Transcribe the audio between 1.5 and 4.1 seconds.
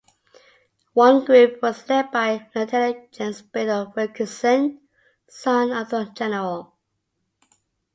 was led by Lieutenant James Biddle